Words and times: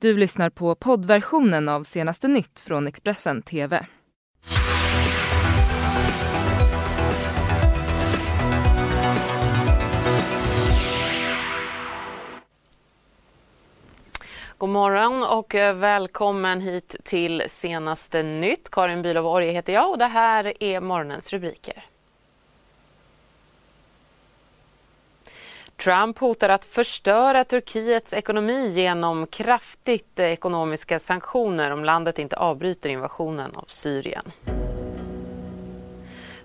Du 0.00 0.16
lyssnar 0.16 0.50
på 0.50 0.74
poddversionen 0.74 1.68
av 1.68 1.82
senaste 1.84 2.28
nytt 2.28 2.60
från 2.60 2.86
Expressen 2.86 3.42
TV. 3.42 3.86
God 14.58 14.68
morgon 14.68 15.22
och 15.22 15.54
eh, 15.54 15.74
välkommen 15.74 16.60
hit 16.60 16.96
till 17.04 17.42
senaste 17.48 18.22
nytt. 18.22 18.70
Karin 18.70 19.02
Bülow 19.02 19.40
heter 19.40 19.72
jag 19.72 19.90
och 19.90 19.98
det 19.98 20.04
här 20.04 20.62
är 20.62 20.80
morgonens 20.80 21.32
rubriker. 21.32 21.84
Trump 25.80 26.18
hotar 26.18 26.48
att 26.48 26.64
förstöra 26.64 27.44
Turkiets 27.44 28.12
ekonomi 28.12 28.68
genom 28.68 29.26
kraftigt 29.26 30.18
eh, 30.18 30.26
ekonomiska 30.26 30.98
sanktioner 30.98 31.70
om 31.70 31.84
landet 31.84 32.18
inte 32.18 32.36
avbryter 32.36 32.90
invasionen 32.90 33.56
av 33.56 33.64
Syrien. 33.68 34.32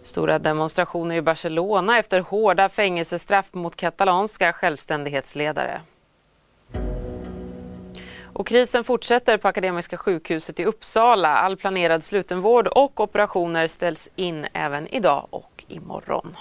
Stora 0.01 0.39
demonstrationer 0.39 1.15
i 1.15 1.21
Barcelona 1.21 1.97
efter 1.97 2.19
hårda 2.19 2.69
fängelsestraff 2.69 3.53
mot 3.53 3.75
katalanska 3.75 4.53
självständighetsledare. 4.53 5.81
Och 8.23 8.47
krisen 8.47 8.83
fortsätter 8.83 9.37
på 9.37 9.47
Akademiska 9.47 9.97
sjukhuset 9.97 10.59
i 10.59 10.65
Uppsala. 10.65 11.29
All 11.29 11.57
planerad 11.57 12.03
slutenvård 12.03 12.67
och 12.67 12.99
operationer 12.99 13.67
ställs 13.67 14.09
in 14.15 14.47
även 14.53 14.87
idag 14.87 15.27
och 15.29 15.65
imorgon. 15.67 16.35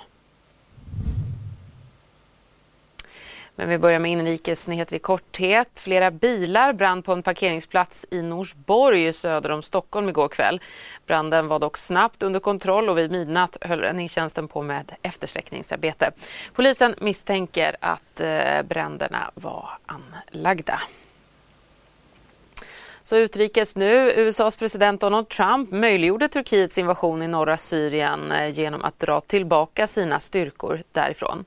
Men 3.56 3.68
vi 3.68 3.78
börjar 3.78 3.98
med 3.98 4.10
inrikesnyheter 4.10 4.96
i 4.96 4.98
korthet. 4.98 5.80
Flera 5.80 6.10
bilar 6.10 6.72
brann 6.72 7.02
på 7.02 7.12
en 7.12 7.22
parkeringsplats 7.22 8.06
i 8.10 8.22
Norsborg 8.22 9.12
söder 9.12 9.50
om 9.50 9.62
Stockholm 9.62 10.08
igår 10.08 10.28
kväll. 10.28 10.60
Branden 11.06 11.48
var 11.48 11.58
dock 11.58 11.77
snabbt 11.77 12.22
under 12.22 12.41
kontroll 12.41 12.88
och 12.88 12.98
vid 12.98 13.10
midnatt 13.10 13.56
höll 13.60 13.80
räddningstjänsten 13.80 14.48
på 14.48 14.62
med 14.62 14.92
eftersläckningsarbete. 15.02 16.10
Polisen 16.52 16.94
misstänker 17.00 17.77
att 17.80 18.20
eh, 18.20 18.62
bränderna 18.62 19.30
var 19.34 19.70
anlagda. 19.86 20.80
Så 23.06 23.16
utrikes 23.16 23.77
nu. 23.77 24.12
USAs 24.16 24.56
president 24.56 25.00
Donald 25.00 25.28
Trump 25.28 25.70
möjliggjorde 25.70 26.28
Turkiets 26.28 26.78
invasion 26.78 27.22
i 27.22 27.28
norra 27.28 27.56
Syrien 27.56 28.33
eh, 28.33 28.48
genom 28.48 28.84
att 28.84 28.98
dra 28.98 29.20
tillbaka 29.20 29.86
sina 29.86 30.20
styrkor 30.20 30.83
därifrån. 30.92 31.44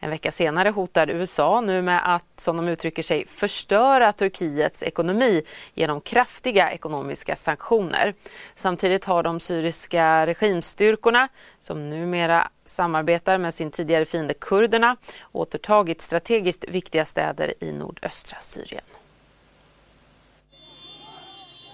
En 0.00 0.10
vecka 0.10 0.32
senare 0.32 0.68
hotar 0.68 1.10
USA 1.10 1.60
nu 1.60 1.82
med 1.82 2.14
att, 2.14 2.24
som 2.36 2.56
de 2.56 2.68
uttrycker 2.68 3.02
sig, 3.02 3.26
förstöra 3.26 4.12
Turkiets 4.12 4.82
ekonomi 4.82 5.42
genom 5.74 6.00
kraftiga 6.00 6.70
ekonomiska 6.72 7.36
sanktioner. 7.36 8.14
Samtidigt 8.54 9.04
har 9.04 9.22
de 9.22 9.40
syriska 9.40 10.26
regimstyrkorna, 10.26 11.28
som 11.60 11.90
numera 11.90 12.48
samarbetar 12.64 13.38
med 13.38 13.54
sin 13.54 13.70
tidigare 13.70 14.04
fiende 14.04 14.34
kurderna, 14.34 14.96
återtagit 15.32 16.02
strategiskt 16.02 16.64
viktiga 16.68 17.04
städer 17.04 17.54
i 17.60 17.72
nordöstra 17.72 18.38
Syrien. 18.40 18.84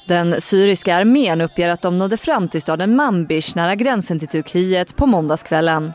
Den 0.07 0.41
syriska 0.41 0.97
armén 0.97 1.41
uppger 1.41 1.69
att 1.69 1.83
de 1.83 1.97
nådde 1.97 2.17
fram 2.17 2.49
till 2.49 2.63
staden 2.63 2.97
Manbij 2.97 3.43
nära 3.55 3.75
gränsen 3.75 4.19
till 4.19 4.29
Turkiet 4.29 4.97
på 4.97 5.07
måndagskvällen. 5.07 5.93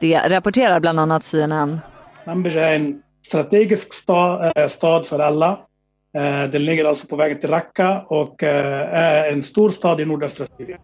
Det 0.00 0.28
rapporterar 0.28 0.80
bland 0.80 1.00
annat 1.00 1.24
CNN. 1.24 1.80
Manbij 2.26 2.58
är 2.58 2.74
en 2.74 3.02
strategisk 3.26 4.08
eh, 4.56 4.68
stad, 4.68 5.06
för 5.06 5.18
alla. 5.18 5.58
Eh, 6.16 6.50
den 6.50 6.64
ligger 6.64 6.84
alltså 6.84 7.06
på 7.06 7.16
vägen 7.16 7.40
till 7.40 7.50
Raqqa 7.50 8.04
och 8.06 8.42
eh, 8.42 8.94
är 8.94 9.32
en 9.32 9.42
stor 9.42 9.70
stad 9.70 10.00
i 10.00 10.04
nordöstra 10.04 10.46
Syrien. 10.58 10.78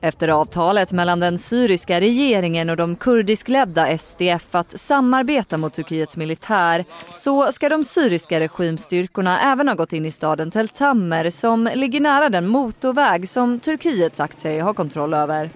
Efter 0.00 0.28
avtalet 0.28 0.92
mellan 0.92 1.20
den 1.20 1.38
syriska 1.38 2.00
regeringen 2.00 2.70
och 2.70 2.76
de 2.76 2.96
kurdiskledda 2.96 3.98
SDF 3.98 4.54
att 4.54 4.78
samarbeta 4.78 5.58
mot 5.58 5.74
Turkiets 5.74 6.16
militär 6.16 6.84
så 7.14 7.52
ska 7.52 7.68
de 7.68 7.84
syriska 7.84 8.40
regimstyrkorna 8.40 9.40
även 9.52 9.68
ha 9.68 9.74
gått 9.74 9.92
in 9.92 10.06
i 10.06 10.10
staden 10.10 10.50
Tel 10.50 10.68
Tamer 10.68 11.30
som 11.30 11.68
ligger 11.74 12.00
nära 12.00 12.28
den 12.28 12.48
motorväg 12.48 13.28
som 13.28 13.60
Turkiet 13.60 14.16
sagt 14.16 14.40
sig 14.40 14.60
ha 14.60 14.74
kontroll 14.74 15.14
över. 15.14 15.50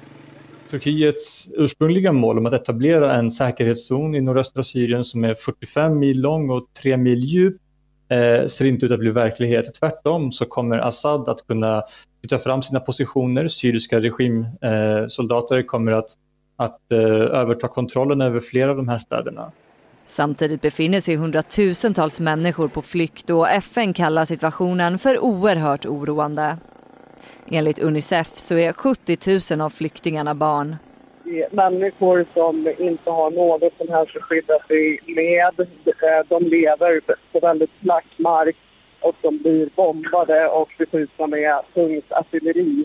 Turkiets 0.71 1.49
ursprungliga 1.57 2.13
mål 2.13 2.39
om 2.39 2.47
att 2.47 2.53
etablera 2.53 3.15
en 3.15 3.31
säkerhetszon 3.31 4.15
i 4.15 4.21
nordöstra 4.21 4.63
Syrien 4.63 5.05
som 5.05 5.25
är 5.25 5.35
45 5.35 5.99
mil 5.99 6.21
lång 6.21 6.51
och 6.51 6.67
3 6.83 6.97
mil 6.97 7.19
djup 7.19 7.57
eh, 8.09 8.47
ser 8.47 8.65
inte 8.65 8.87
ut 8.87 8.93
att 8.93 8.99
bli 8.99 9.11
verklighet. 9.11 9.75
Tvärtom 9.75 10.33
så 10.33 10.45
kommer 10.45 10.79
Assad 10.79 11.29
att 11.29 11.47
kunna 11.47 11.83
flytta 12.23 12.39
fram 12.39 12.63
sina 12.63 12.81
positioner. 12.81 13.49
Syriska 13.49 14.01
regimsoldater 14.01 15.59
eh, 15.59 15.63
kommer 15.63 15.93
att, 15.93 16.11
att 16.57 16.93
eh, 16.93 16.99
överta 17.41 17.69
kontrollen 17.69 18.21
över 18.21 18.41
flera 18.41 18.71
av 18.71 18.77
de 18.77 18.89
här 18.89 18.99
städerna. 18.99 19.53
Samtidigt 20.07 20.61
befinner 20.61 21.01
sig 21.01 21.17
hundratusentals 21.17 22.21
människor 22.21 22.69
på 22.69 22.83
flykt 22.83 23.31
och 23.31 23.51
FN 23.51 23.93
kallar 23.93 24.25
situationen 24.25 24.99
för 24.99 25.19
oerhört 25.19 25.87
oroande. 25.87 26.57
Enligt 27.51 27.79
Unicef 27.79 28.39
så 28.39 28.55
är 28.55 28.73
70 28.73 29.57
000 29.57 29.61
av 29.61 29.71
flyktingarna 29.71 30.35
barn. 30.35 30.77
Människor 31.51 32.27
som 32.35 32.73
inte 32.79 33.11
har 33.11 33.31
något 33.31 33.73
som 33.79 33.89
helst 33.89 34.17
att 34.17 34.23
skydda 34.23 34.59
sig 34.69 34.99
med. 35.07 35.67
De 36.29 36.45
lever 36.45 37.01
på 37.33 37.41
väldigt 37.41 37.71
flack 37.83 38.07
mark 38.17 38.57
och 39.03 39.15
de 39.23 39.39
blir 39.39 39.69
bombade 39.77 40.49
och 40.49 40.69
beskjutna 40.79 41.27
med 41.27 41.61
tungt 41.75 42.13
artilleri. 42.13 42.85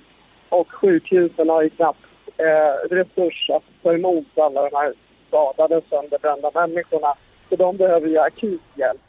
Och 0.50 0.72
sjukhusen 0.72 1.50
har 1.50 1.64
ju 1.64 1.70
knappt 1.70 2.06
eh, 2.38 2.96
resurs 2.96 3.50
att 3.50 3.64
ta 3.84 3.94
emot 3.94 4.38
alla 4.38 4.70
de 4.70 4.76
här 4.76 4.94
skadade, 5.28 5.82
sönderbrända 5.90 6.52
människorna. 6.54 7.14
Så 7.50 7.56
de 7.56 7.78
behöver 7.78 8.08
ju 8.08 8.18
akut 8.18 8.62
hjälp. 8.76 9.02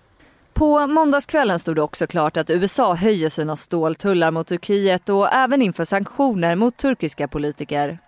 På 0.52 0.86
måndagskvällen 0.86 1.58
stod 1.58 1.76
det 1.76 1.82
också 1.82 2.06
klart 2.06 2.36
att 2.36 2.50
USA 2.50 2.94
höjer 2.94 3.28
sina 3.28 3.56
ståltullar 3.56 4.30
mot 4.30 4.46
Turkiet 4.46 5.08
och 5.08 5.32
även 5.32 5.62
inför 5.62 5.84
sanktioner 5.84 6.54
mot 6.54 6.76
turkiska 6.76 7.28
politiker. 7.28 7.98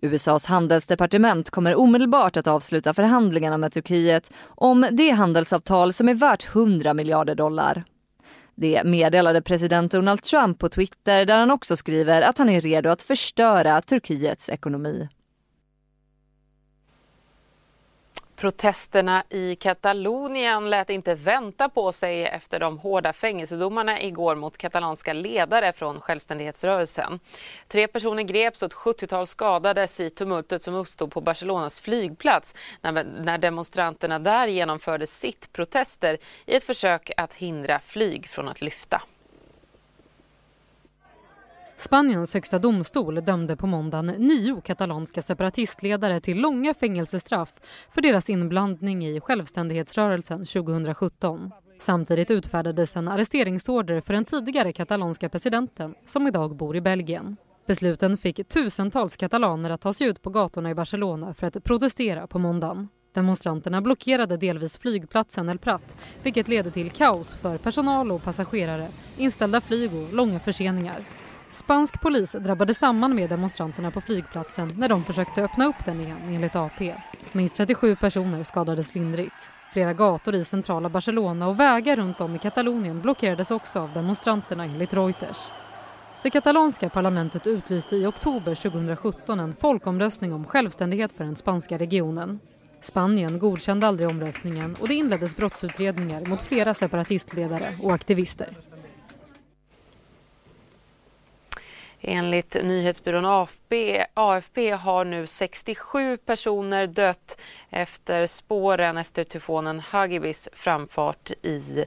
USAs 0.00 0.46
handelsdepartement 0.46 1.50
kommer 1.50 1.74
omedelbart 1.74 2.36
att 2.36 2.46
avsluta 2.46 2.94
förhandlingarna 2.94 3.58
med 3.58 3.72
Turkiet 3.72 4.32
om 4.54 4.86
det 4.90 5.10
handelsavtal 5.10 5.92
som 5.92 6.08
är 6.08 6.14
värt 6.14 6.46
100 6.54 6.94
miljarder 6.94 7.34
dollar. 7.34 7.84
Det 8.60 8.84
meddelade 8.84 9.42
president 9.42 9.92
Donald 9.92 10.22
Trump 10.22 10.58
på 10.58 10.68
Twitter 10.68 11.24
där 11.24 11.38
han 11.38 11.50
också 11.50 11.76
skriver 11.76 12.22
att 12.22 12.38
han 12.38 12.48
är 12.48 12.60
redo 12.60 12.90
att 12.90 13.02
förstöra 13.02 13.80
Turkiets 13.80 14.48
ekonomi. 14.48 15.08
Protesterna 18.40 19.24
i 19.28 19.54
Katalonien 19.54 20.70
lät 20.70 20.90
inte 20.90 21.14
vänta 21.14 21.68
på 21.68 21.92
sig 21.92 22.24
efter 22.24 22.60
de 22.60 22.78
hårda 22.78 23.12
fängelsedomarna 23.12 24.02
igår 24.02 24.34
mot 24.34 24.58
katalanska 24.58 25.12
ledare 25.12 25.72
från 25.72 26.00
självständighetsrörelsen. 26.00 27.20
Tre 27.68 27.88
personer 27.88 28.22
greps 28.22 28.62
och 28.62 28.66
ett 28.66 28.76
70-tal 28.76 29.26
skadades 29.26 30.00
i 30.00 30.10
tumultet 30.10 30.62
som 30.62 30.74
uppstod 30.74 31.10
på 31.10 31.20
Barcelonas 31.20 31.80
flygplats 31.80 32.54
när 32.80 33.38
demonstranterna 33.38 34.18
där 34.18 34.46
genomförde 34.46 35.06
sitt 35.06 35.52
protester 35.52 36.18
i 36.46 36.56
ett 36.56 36.64
försök 36.64 37.10
att 37.16 37.34
hindra 37.34 37.78
flyg 37.78 38.28
från 38.28 38.48
att 38.48 38.60
lyfta. 38.60 39.02
Spaniens 41.78 42.34
högsta 42.34 42.58
domstol 42.58 43.14
dömde 43.14 43.56
på 43.56 43.66
måndagen 43.66 44.06
nio 44.06 44.60
katalanska 44.60 45.22
separatistledare 45.22 46.20
till 46.20 46.40
långa 46.40 46.74
fängelsestraff 46.74 47.52
för 47.90 48.00
deras 48.00 48.30
inblandning 48.30 49.06
i 49.06 49.20
självständighetsrörelsen 49.20 50.38
2017. 50.38 51.50
Samtidigt 51.80 52.30
utfärdades 52.30 52.96
en 52.96 53.08
arresteringsorder 53.08 54.00
för 54.00 54.14
den 54.14 54.24
tidigare 54.24 54.72
katalanska 54.72 55.28
presidenten 55.28 55.94
som 56.06 56.26
idag 56.26 56.56
bor 56.56 56.76
i 56.76 56.80
Belgien. 56.80 57.36
Besluten 57.66 58.16
fick 58.16 58.48
tusentals 58.48 59.16
katalaner 59.16 59.70
att 59.70 59.80
ta 59.80 59.92
sig 59.92 60.06
ut 60.06 60.22
på 60.22 60.30
gatorna 60.30 60.70
i 60.70 60.74
Barcelona 60.74 61.34
för 61.34 61.46
att 61.46 61.64
protestera 61.64 62.26
på 62.26 62.38
måndagen. 62.38 62.88
Demonstranterna 63.14 63.82
blockerade 63.82 64.36
delvis 64.36 64.78
flygplatsen 64.78 65.48
El 65.48 65.58
Prat 65.58 65.96
vilket 66.22 66.48
ledde 66.48 66.70
till 66.70 66.90
kaos 66.90 67.34
för 67.34 67.58
personal 67.58 68.12
och 68.12 68.22
passagerare, 68.22 68.88
inställda 69.16 69.60
flyg 69.60 69.94
och 69.94 70.12
långa 70.12 70.40
förseningar. 70.40 71.04
Spansk 71.52 72.00
polis 72.00 72.32
drabbade 72.32 72.74
samman 72.74 73.14
med 73.14 73.30
demonstranterna 73.30 73.90
på 73.90 74.00
flygplatsen 74.00 74.72
när 74.76 74.88
de 74.88 75.04
försökte 75.04 75.42
öppna 75.42 75.66
upp 75.66 75.84
den 75.84 76.00
igen 76.00 76.18
enligt 76.28 76.56
AP. 76.56 76.94
Minst 77.32 77.56
37 77.56 77.96
personer 77.96 78.42
skadades 78.42 78.94
lindrigt. 78.94 79.50
Flera 79.72 79.92
gator 79.92 80.34
i 80.34 80.44
centrala 80.44 80.88
Barcelona 80.88 81.48
och 81.48 81.60
vägar 81.60 81.96
runt 81.96 82.20
om 82.20 82.36
i 82.36 82.38
Katalonien 82.38 83.00
blockerades 83.00 83.50
också 83.50 83.80
av 83.80 83.92
demonstranterna 83.92 84.64
enligt 84.64 84.94
Reuters. 84.94 85.46
Det 86.22 86.30
katalanska 86.30 86.88
parlamentet 86.88 87.46
utlyste 87.46 87.96
i 87.96 88.06
oktober 88.06 88.54
2017 88.54 89.40
en 89.40 89.52
folkomröstning 89.52 90.32
om 90.32 90.44
självständighet 90.44 91.12
för 91.12 91.24
den 91.24 91.36
spanska 91.36 91.78
regionen. 91.78 92.40
Spanien 92.80 93.38
godkände 93.38 93.86
aldrig 93.86 94.08
omröstningen 94.08 94.76
och 94.80 94.88
det 94.88 94.94
inleddes 94.94 95.36
brottsutredningar 95.36 96.24
mot 96.24 96.42
flera 96.42 96.74
separatistledare 96.74 97.74
och 97.82 97.92
aktivister. 97.92 98.48
Enligt 102.00 102.54
nyhetsbyrån 102.54 103.24
AFP, 103.24 104.04
AFP 104.14 104.70
har 104.70 105.04
nu 105.04 105.26
67 105.26 106.16
personer 106.16 106.86
dött 106.86 107.40
efter 107.70 108.26
spåren 108.26 108.96
efter 108.96 109.24
tyfonen 109.24 109.80
Hagibis 109.80 110.48
framfart 110.52 111.30
i 111.42 111.84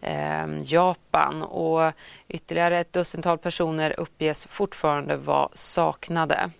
eh, 0.00 0.46
Japan 0.62 1.42
och 1.42 1.92
ytterligare 2.28 2.78
ett 2.78 2.92
dussintal 2.92 3.38
personer 3.38 4.00
uppges 4.00 4.46
fortfarande 4.46 5.16
vara 5.16 5.48
saknade. 5.52 6.50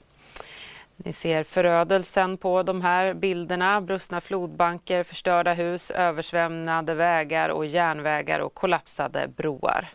Ni 0.97 1.13
ser 1.13 1.45
förödelsen 1.45 2.37
på 2.37 2.63
de 2.63 2.81
här 2.81 3.15
bilderna. 3.15 3.81
Brustna 3.81 4.21
flodbanker, 4.21 5.03
förstörda 5.03 5.53
hus, 5.53 5.91
översvämnade 5.91 6.95
vägar 6.95 7.49
och 7.49 7.67
järnvägar 7.67 8.41
och 8.41 8.55
kollapsade 8.55 9.29
broar. 9.29 9.89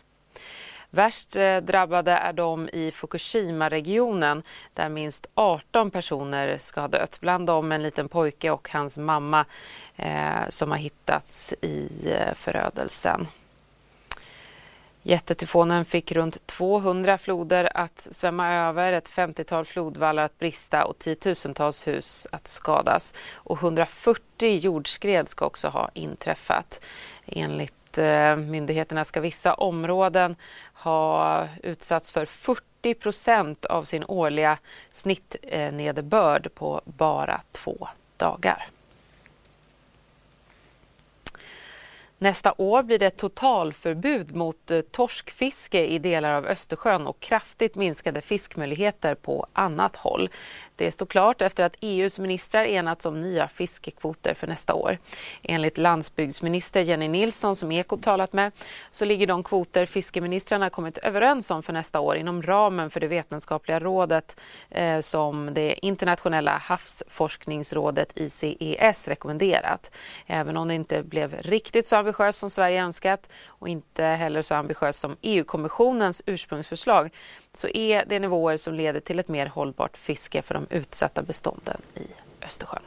Värst 0.90 1.36
eh, 1.36 1.56
drabbade 1.56 2.12
är 2.12 2.32
de 2.32 2.68
i 2.68 2.90
Fukushima-regionen 2.90 4.42
där 4.74 4.88
minst 4.88 5.26
18 5.34 5.90
personer 5.90 6.58
ska 6.58 6.80
ha 6.80 6.88
dött. 6.88 7.18
Bland 7.20 7.46
dem 7.46 7.72
en 7.72 7.82
liten 7.82 8.08
pojke 8.08 8.50
och 8.50 8.68
hans 8.72 8.98
mamma 8.98 9.44
eh, 9.96 10.48
som 10.48 10.70
har 10.70 10.78
hittats 10.78 11.54
i 11.60 11.88
eh, 12.12 12.34
förödelsen. 12.34 13.26
Jättetyfonen 15.06 15.84
fick 15.84 16.12
runt 16.12 16.46
200 16.46 17.18
floder 17.18 17.76
att 17.76 18.08
svämma 18.10 18.52
över, 18.52 18.92
ett 18.92 19.10
50-tal 19.10 19.64
flodvallar 19.64 20.22
att 20.22 20.38
brista 20.38 20.84
och 20.84 20.98
tiotusentals 20.98 21.86
hus 21.86 22.26
att 22.32 22.48
skadas. 22.48 23.14
Och 23.34 23.58
140 23.58 24.58
jordskred 24.58 25.28
ska 25.28 25.46
också 25.46 25.68
ha 25.68 25.90
inträffat. 25.94 26.80
Enligt 27.26 27.74
eh, 27.98 28.36
myndigheterna 28.36 29.04
ska 29.04 29.20
vissa 29.20 29.54
områden 29.54 30.36
ha 30.72 31.48
utsatts 31.62 32.10
för 32.10 32.26
40 32.26 32.94
procent 32.94 33.64
av 33.64 33.84
sin 33.84 34.04
årliga 34.04 34.58
snittnederbörd 34.92 36.54
på 36.54 36.80
bara 36.84 37.40
två 37.52 37.88
dagar. 38.16 38.66
Nästa 42.18 42.54
år 42.58 42.82
blir 42.82 42.98
det 42.98 43.10
totalförbud 43.10 44.34
mot 44.34 44.70
eh, 44.70 44.80
torskfiske 44.80 45.86
i 45.86 45.98
delar 45.98 46.32
av 46.32 46.46
Östersjön 46.46 47.06
och 47.06 47.20
kraftigt 47.20 47.74
minskade 47.74 48.20
fiskmöjligheter 48.20 49.14
på 49.14 49.46
annat 49.52 49.96
håll. 49.96 50.30
Det 50.76 50.90
står 50.90 51.06
klart 51.06 51.42
efter 51.42 51.64
att 51.64 51.76
EUs 51.80 52.18
ministrar 52.18 52.64
enats 52.64 53.06
om 53.06 53.20
nya 53.20 53.48
fiskekvoter 53.48 54.34
för 54.34 54.46
nästa 54.46 54.74
år. 54.74 54.98
Enligt 55.42 55.78
landsbygdsminister 55.78 56.80
Jenny 56.80 57.08
Nilsson 57.08 57.56
som 57.56 57.72
Ekot 57.72 58.02
talat 58.02 58.32
med 58.32 58.52
så 58.90 59.04
ligger 59.04 59.26
de 59.26 59.42
kvoter 59.42 59.86
fiskeministrarna 59.86 60.70
kommit 60.70 60.98
överens 60.98 61.50
om 61.50 61.62
för 61.62 61.72
nästa 61.72 62.00
år 62.00 62.16
inom 62.16 62.42
ramen 62.42 62.90
för 62.90 63.00
det 63.00 63.08
vetenskapliga 63.08 63.80
rådet 63.80 64.40
eh, 64.70 65.00
som 65.00 65.54
det 65.54 65.86
internationella 65.86 66.58
havsforskningsrådet 66.58 68.12
ICES 68.14 69.08
rekommenderat. 69.08 69.90
Även 70.26 70.56
om 70.56 70.68
det 70.68 70.74
inte 70.74 71.02
blev 71.02 71.34
riktigt 71.42 71.86
så 71.86 72.05
ambitiös 72.06 72.36
som 72.36 72.50
Sverige 72.50 72.82
önskat 72.82 73.30
och 73.46 73.68
inte 73.68 74.04
heller 74.04 74.42
så 74.42 74.54
ambitiöst 74.54 75.00
som 75.00 75.16
EU-kommissionens 75.22 76.22
ursprungsförslag 76.26 77.10
så 77.52 77.68
är 77.68 78.04
det 78.06 78.18
nivåer 78.18 78.56
som 78.56 78.74
leder 78.74 79.00
till 79.00 79.18
ett 79.18 79.28
mer 79.28 79.46
hållbart 79.46 79.96
fiske 79.96 80.42
för 80.42 80.54
de 80.54 80.66
utsatta 80.70 81.22
bestånden 81.22 81.80
i 81.94 82.06
Östersjön. 82.44 82.82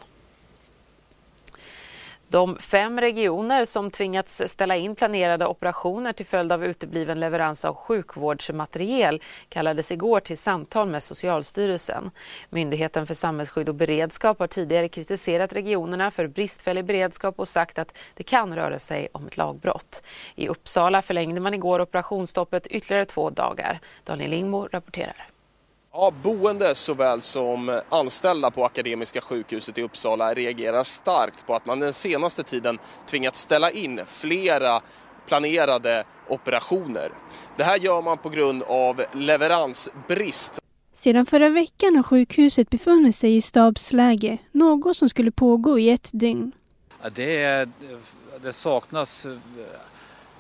De 2.32 2.58
fem 2.58 3.02
regioner 3.02 3.66
som 3.66 3.92
tvingats 3.92 4.42
ställa 4.46 4.76
in 4.76 4.96
planerade 4.96 5.48
operationer 5.48 6.14
till 6.14 6.26
följd 6.26 6.52
av 6.52 6.66
utebliven 6.66 7.20
leverans 7.20 7.66
av 7.66 7.76
sjukvårdsmateriel 7.76 9.22
kallades 9.50 9.92
igår 9.92 10.20
till 10.20 10.38
samtal 10.38 10.88
med 10.88 11.04
Socialstyrelsen. 11.04 12.12
Myndigheten 12.50 13.08
för 13.08 13.14
samhällsskydd 13.14 13.70
och 13.70 13.76
beredskap 13.76 14.40
har 14.40 14.48
tidigare 14.48 14.88
kritiserat 14.88 15.54
regionerna 15.54 16.12
för 16.12 16.28
bristfällig 16.28 16.86
beredskap 16.86 17.40
och 17.40 17.48
sagt 17.48 17.80
att 17.80 17.98
det 18.14 18.24
kan 18.24 18.56
röra 18.56 18.80
sig 18.80 19.08
om 19.12 19.28
ett 19.28 19.38
lagbrott. 19.38 20.04
I 20.36 20.48
Uppsala 20.48 21.02
förlängde 21.02 21.42
man 21.42 21.54
igår 21.54 21.82
operationsstoppet 21.82 22.68
ytterligare 22.68 23.06
två 23.06 23.30
dagar. 23.30 23.80
Daniel 24.06 24.32
Lingmo 24.32 24.68
rapporterar. 24.72 25.30
Ja, 26.02 26.12
boende 26.24 26.76
såväl 26.76 27.22
som 27.22 27.82
anställda 27.90 28.52
på 28.52 28.66
Akademiska 28.66 29.22
sjukhuset 29.22 29.78
i 29.78 29.82
Uppsala 29.82 30.34
reagerar 30.34 30.84
starkt 30.84 31.48
på 31.48 31.56
att 31.56 31.66
man 31.66 31.80
den 31.80 31.94
senaste 31.94 32.44
tiden 32.44 32.78
tvingats 33.06 33.40
ställa 33.40 33.72
in 33.72 34.02
flera 34.06 34.82
planerade 35.28 36.04
operationer. 36.28 37.10
Det 37.58 37.64
här 37.64 37.78
gör 37.78 38.02
man 38.02 38.18
på 38.18 38.30
grund 38.30 38.64
av 38.64 39.04
leveransbrist. 39.14 40.60
Sedan 40.94 41.26
förra 41.26 41.50
veckan 41.50 41.96
har 41.96 42.04
sjukhuset 42.04 42.70
befunnit 42.70 43.16
sig 43.16 43.36
i 43.36 43.42
stabsläge, 43.42 44.38
något 44.52 44.98
som 44.98 45.10
skulle 45.10 45.32
pågå 45.32 45.80
i 45.80 45.90
ett 45.90 46.10
dygn. 46.12 46.52
Det, 47.16 47.42
är, 47.42 47.70
det 48.42 48.54
saknas 48.54 49.26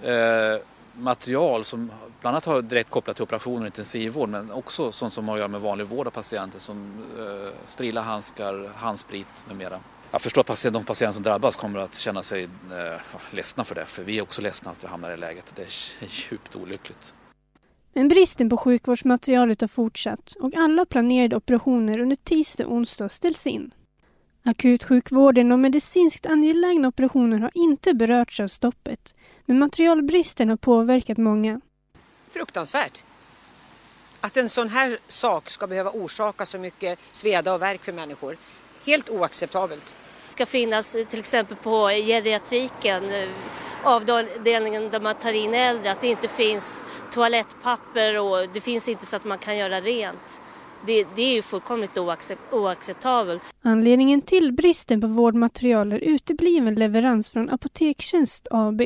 eh, 0.01 0.61
material 1.00 1.63
som 1.63 1.92
bland 2.22 2.34
annat 2.36 2.46
har 2.46 2.62
direkt 2.62 2.90
kopplat 2.90 3.16
till 3.16 3.24
operationer 3.24 3.60
och 3.60 3.66
intensivvård 3.66 4.30
men 4.30 4.51
också 4.51 4.92
sånt 4.92 5.13
som 5.13 5.28
har 5.28 5.36
att 5.36 5.40
göra 5.40 5.48
med 5.48 5.62
vanlig 5.62 5.88
vård 5.88 6.07
av 6.07 6.12
patienter 6.12 6.60
som 6.60 6.78
eh, 7.18 7.54
strila 7.66 8.01
handskar, 8.01 8.69
handsprit 8.75 9.28
med 9.48 9.57
mera. 9.57 9.80
Jag 10.12 10.22
förstår 10.22 10.42
att 10.42 10.74
de 10.74 10.84
patienter 10.84 11.13
som 11.13 11.24
drabbas 11.24 11.56
kommer 11.56 11.80
att 11.80 11.96
känna 11.96 12.22
sig 12.22 12.44
eh, 12.44 13.01
ledsna 13.31 13.63
för 13.63 13.75
det 13.75 13.86
för 13.86 14.04
vi 14.04 14.18
är 14.18 14.22
också 14.22 14.42
ledsna 14.42 14.72
att 14.72 14.84
vi 14.84 14.88
hamnar 14.88 15.10
i 15.10 15.12
det 15.12 15.18
läget. 15.18 15.54
Det 15.56 15.62
är 15.62 15.69
djupt 16.31 16.56
olyckligt. 16.56 17.13
Men 17.94 18.07
bristen 18.07 18.50
på 18.50 18.57
sjukvårdsmaterialet 18.57 19.62
har 19.62 19.68
fortsatt 19.68 20.34
och 20.40 20.56
alla 20.56 20.86
planerade 20.86 21.36
operationer 21.36 22.00
under 22.00 22.16
tisdag 22.16 22.66
och 22.66 22.74
onsdag 22.74 23.10
ställs 23.10 23.48
in. 23.48 23.72
Akutsjukvården 24.44 25.51
och 25.51 25.59
medicinskt 25.59 26.25
angelägna 26.25 26.88
operationer 26.88 27.39
har 27.39 27.51
inte 27.53 27.94
berörts 27.94 28.39
av 28.39 28.47
stoppet, 28.47 29.15
men 29.45 29.59
materialbristen 29.59 30.50
har 30.50 30.57
påverkat 30.57 31.18
många. 31.18 31.62
Fruktansvärt. 32.27 33.03
Att 34.21 34.38
en 34.38 34.50
sån 34.50 34.69
här 34.69 34.97
sak 35.07 35.50
ska 35.50 35.68
behöva 35.68 35.89
orsaka 35.89 36.45
så 36.45 36.57
mycket 36.57 37.00
sveda 37.12 37.53
och 37.53 37.62
värk 37.62 37.83
för 37.83 37.91
människor. 37.91 38.38
Helt 38.86 39.09
oacceptabelt. 39.09 39.95
Det 40.27 40.31
ska 40.31 40.45
finnas 40.45 40.92
till 41.09 41.19
exempel 41.19 41.57
på 41.57 41.88
geriatriken, 41.88 43.03
avdelningen 43.83 44.89
där 44.89 45.00
man 45.00 45.15
tar 45.15 45.33
in 45.33 45.53
äldre, 45.53 45.92
att 45.92 46.01
det 46.01 46.07
inte 46.07 46.27
finns 46.27 46.83
toalettpapper 47.12 48.19
och 48.19 48.50
det 48.53 48.62
finns 48.62 48.87
inte 48.87 49.06
så 49.06 49.16
att 49.16 49.25
man 49.25 49.37
kan 49.37 49.57
göra 49.57 49.81
rent. 49.81 50.42
Det, 50.86 51.07
det, 51.16 51.21
är 51.21 51.36
ju 51.36 51.42
fullkomligt 51.42 51.98
oacceptabelt. 52.52 53.44
Anledningen 53.62 54.21
till 54.21 54.54
bristen 54.54 55.02
på 55.02 55.07
vårdmaterial 55.07 55.94
är 55.94 55.98
utebliven 55.98 56.76
leverans 56.76 57.30
från 57.30 57.50
Apotekstjänst 57.50 58.48
AB. 58.52 58.81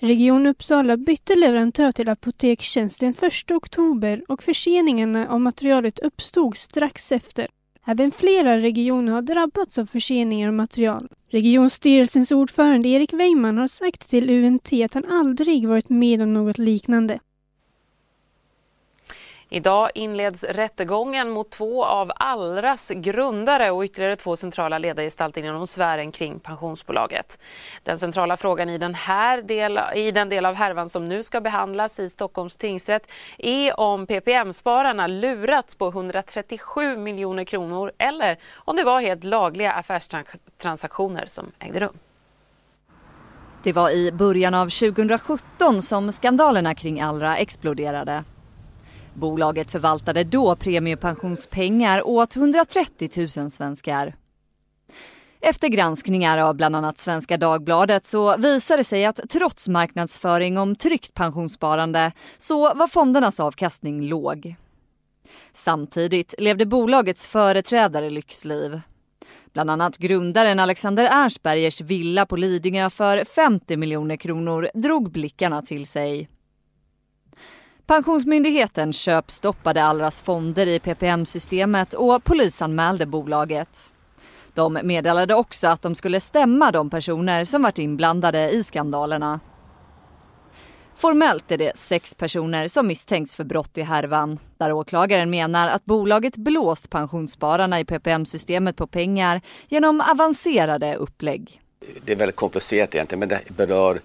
Region 0.00 0.46
Uppsala 0.46 0.96
bytte 0.96 1.34
leverantör 1.34 1.92
till 1.92 2.08
Apotekstjänst 2.08 3.00
den 3.00 3.14
1 3.22 3.50
oktober 3.50 4.22
och 4.28 4.42
förseningarna 4.42 5.28
av 5.28 5.40
materialet 5.40 5.98
uppstod 5.98 6.56
strax 6.56 7.12
efter. 7.12 7.48
Även 7.86 8.10
flera 8.10 8.58
regioner 8.58 9.12
har 9.12 9.22
drabbats 9.22 9.78
av 9.78 9.86
förseningar 9.86 10.48
av 10.48 10.54
material. 10.54 11.08
Regionstyrelsens 11.30 12.32
ordförande 12.32 12.88
Erik 12.88 13.12
Weimann 13.12 13.58
har 13.58 13.66
sagt 13.66 14.10
till 14.10 14.30
UNT 14.30 14.72
att 14.84 14.94
han 14.94 15.04
aldrig 15.04 15.68
varit 15.68 15.88
med 15.88 16.22
om 16.22 16.34
något 16.34 16.58
liknande. 16.58 17.18
Idag 19.50 19.90
inleds 19.94 20.44
rättegången 20.44 21.30
mot 21.30 21.50
två 21.50 21.84
av 21.84 22.12
Allras 22.16 22.92
grundare 22.94 23.70
och 23.70 23.84
ytterligare 23.84 24.16
två 24.16 24.36
centrala 24.36 24.78
ledargestalter 24.78 25.44
inom 25.44 25.66
sfären 25.66 26.12
kring 26.12 26.40
pensionsbolaget. 26.40 27.38
Den 27.82 27.98
centrala 27.98 28.36
frågan 28.36 28.68
i 28.68 28.78
den, 28.78 28.94
här 28.94 29.42
del, 29.42 29.80
i 29.94 30.10
den 30.10 30.28
del 30.28 30.46
av 30.46 30.54
härvan 30.54 30.88
som 30.88 31.08
nu 31.08 31.22
ska 31.22 31.40
behandlas 31.40 32.00
i 32.00 32.08
Stockholms 32.08 32.56
tingsrätt 32.56 33.10
är 33.38 33.80
om 33.80 34.06
PPM-spararna 34.06 35.06
lurats 35.06 35.74
på 35.74 35.88
137 35.88 36.96
miljoner 36.96 37.44
kronor 37.44 37.92
eller 37.98 38.38
om 38.54 38.76
det 38.76 38.84
var 38.84 39.00
helt 39.00 39.24
lagliga 39.24 39.72
affärstransaktioner 39.72 41.26
som 41.26 41.52
ägde 41.58 41.80
rum. 41.80 41.98
Det 43.62 43.72
var 43.72 43.90
i 43.90 44.12
början 44.12 44.54
av 44.54 44.64
2017 44.64 45.82
som 45.82 46.12
skandalerna 46.12 46.74
kring 46.74 47.00
Allra 47.00 47.36
exploderade. 47.36 48.24
Bolaget 49.18 49.70
förvaltade 49.70 50.24
då 50.24 50.56
premiepensionspengar 50.56 52.06
åt 52.06 52.36
130 52.36 53.28
000 53.36 53.50
svenskar. 53.50 54.14
Efter 55.40 55.68
granskningar 55.68 56.38
av 56.38 56.54
bland 56.54 56.76
annat 56.76 56.98
Svenska 56.98 57.36
Dagbladet 57.36 58.06
så 58.06 58.36
visade 58.36 58.80
det 58.80 58.84
sig 58.84 59.04
att 59.04 59.20
trots 59.30 59.68
marknadsföring 59.68 60.58
om 60.58 60.76
tryggt 60.76 61.14
pensionssparande 61.14 62.12
så 62.38 62.74
var 62.74 62.88
fondernas 62.88 63.40
avkastning 63.40 64.02
låg. 64.02 64.54
Samtidigt 65.52 66.34
levde 66.38 66.66
bolagets 66.66 67.26
företrädare 67.26 68.10
lyxliv. 68.10 68.80
Bland 69.52 69.70
annat 69.70 69.98
grundaren 69.98 70.60
Alexander 70.60 71.04
Ernstbergers 71.04 71.80
villa 71.80 72.26
på 72.26 72.36
Lidingö 72.36 72.90
för 72.90 73.24
50 73.24 73.76
miljoner 73.76 74.16
kronor 74.16 74.68
drog 74.74 75.10
blickarna 75.10 75.62
till 75.62 75.86
sig. 75.86 76.28
Pensionsmyndigheten 77.88 78.92
köpstoppade 78.92 79.84
Allras 79.84 80.20
fonder 80.20 80.66
i 80.66 80.78
PPM-systemet 80.80 81.94
och 81.94 82.24
polisanmälde 82.24 83.06
bolaget. 83.06 83.92
De 84.54 84.78
meddelade 84.82 85.34
också 85.34 85.68
att 85.68 85.82
de 85.82 85.94
skulle 85.94 86.20
stämma 86.20 86.70
de 86.70 86.90
personer 86.90 87.44
som 87.44 87.62
varit 87.62 87.78
inblandade 87.78 88.50
i 88.50 88.64
skandalerna. 88.64 89.40
Formellt 90.96 91.50
är 91.50 91.58
det 91.58 91.76
sex 91.76 92.14
personer 92.14 92.68
som 92.68 92.86
misstänks 92.86 93.36
för 93.36 93.44
brott 93.44 93.78
i 93.78 93.82
härvan 93.82 94.38
där 94.58 94.72
åklagaren 94.72 95.30
menar 95.30 95.68
att 95.68 95.84
bolaget 95.84 96.36
blåst 96.36 96.90
pensionsspararna 96.90 97.80
i 97.80 97.84
PPM-systemet 97.84 98.76
på 98.76 98.86
pengar 98.86 99.40
genom 99.68 100.00
avancerade 100.00 100.94
upplägg. 100.94 101.60
Det 102.04 102.12
är 102.12 102.16
väldigt 102.16 102.36
komplicerat 102.36 102.94
egentligen 102.94 103.20
men 103.20 103.28
det 103.28 103.50
berör 103.56 104.00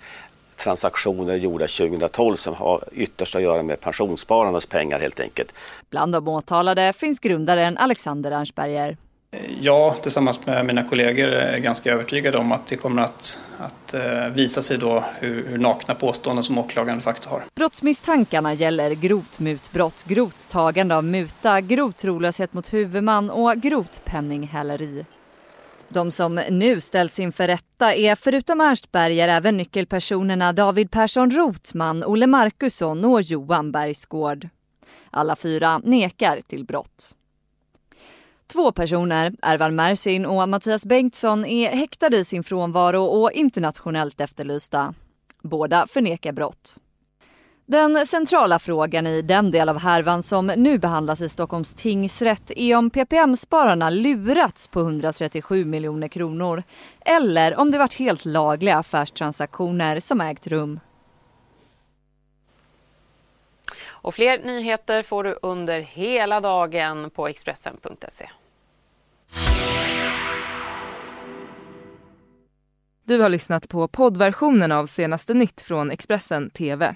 transaktioner 0.63 1.35
gjorda 1.35 1.67
2012 1.67 2.35
som 2.35 2.55
har 2.55 2.83
ytterst 2.91 3.35
att 3.35 3.41
göra 3.41 3.63
med 3.63 3.81
pensionsspararnas 3.81 4.65
pengar 4.65 4.99
helt 4.99 5.19
enkelt. 5.19 5.53
Bland 5.89 6.13
de 6.13 6.27
åtalade 6.27 6.93
finns 6.93 7.19
grundaren 7.19 7.77
Alexander 7.77 8.31
Ernstberger. 8.31 8.97
Jag 9.61 10.01
tillsammans 10.01 10.45
med 10.45 10.65
mina 10.65 10.83
kollegor 10.83 11.27
är 11.27 11.57
ganska 11.57 11.93
övertygade 11.93 12.37
om 12.37 12.51
att 12.51 12.67
det 12.67 12.75
kommer 12.75 13.01
att, 13.01 13.39
att 13.57 13.93
eh, 13.93 14.27
visa 14.27 14.61
sig 14.61 14.77
då 14.77 15.03
hur, 15.19 15.47
hur 15.47 15.57
nakna 15.57 15.95
påståenden 15.95 16.43
som 16.43 16.57
åklagaren 16.57 17.01
faktiskt 17.01 17.29
har. 17.29 17.43
Brottsmisstankarna 17.55 18.53
gäller 18.53 18.91
grovt 18.91 19.39
mutbrott, 19.39 20.03
grovt 20.07 20.49
tagande 20.49 20.95
av 20.95 21.03
muta, 21.03 21.61
grov 21.61 21.91
trolöshet 21.91 22.53
mot 22.53 22.73
huvudman 22.73 23.29
och 23.29 23.55
grovt 23.55 24.01
penninghäleri. 24.05 25.05
De 25.93 26.11
som 26.11 26.35
nu 26.35 26.81
ställs 26.81 27.19
inför 27.19 27.47
rätta 27.47 27.93
är 27.93 28.15
förutom 28.15 28.61
Ernstberger 28.61 29.27
även 29.27 29.57
nyckelpersonerna 29.57 30.53
David 30.53 30.91
Persson 30.91 31.31
Rotman, 31.31 32.03
Olle 32.03 32.27
Markusson 32.27 33.05
och 33.05 33.21
Johan 33.21 33.71
Bergsgård. 33.71 34.49
Alla 35.11 35.35
fyra 35.35 35.77
nekar 35.77 36.41
till 36.47 36.65
brott. 36.65 37.15
Två 38.47 38.71
personer, 38.71 39.33
Ervan 39.41 39.75
Mersin 39.75 40.25
och 40.25 40.49
Mattias 40.49 40.85
Bengtsson, 40.85 41.45
är 41.45 41.69
häktade 41.69 42.17
i 42.17 42.25
sin 42.25 42.43
frånvaro 42.43 43.03
och 43.03 43.31
internationellt 43.31 44.21
efterlysta. 44.21 44.93
Båda 45.41 45.87
förnekar 45.87 46.31
brott. 46.31 46.77
Den 47.65 48.05
centrala 48.05 48.59
frågan 48.59 49.07
i 49.07 49.21
den 49.21 49.51
del 49.51 49.69
av 49.69 49.79
härvan 49.79 50.23
som 50.23 50.47
nu 50.47 50.77
behandlas 50.77 51.21
i 51.21 51.29
Stockholms 51.29 51.73
tingsrätt 51.73 52.51
är 52.55 52.75
om 52.75 52.89
PPM-spararna 52.89 53.89
lurats 53.89 54.67
på 54.67 54.79
137 54.79 55.65
miljoner 55.65 56.07
kronor 56.07 56.63
eller 57.01 57.55
om 57.55 57.71
det 57.71 57.77
varit 57.77 57.93
helt 57.93 58.25
lagliga 58.25 58.77
affärstransaktioner 58.77 59.99
som 59.99 60.21
ägt 60.21 60.47
rum. 60.47 60.79
Och 63.87 64.15
fler 64.15 64.43
nyheter 64.43 65.03
får 65.03 65.23
du 65.23 65.39
under 65.41 65.79
hela 65.79 66.41
dagen 66.41 67.09
på 67.09 67.27
Expressen.se. 67.27 68.29
Du 73.05 73.21
har 73.21 73.29
lyssnat 73.29 73.69
på 73.69 73.87
poddversionen 73.87 74.71
av 74.71 74.85
senaste 74.85 75.33
nytt 75.33 75.61
från 75.61 75.91
Expressen 75.91 76.49
TV. 76.49 76.95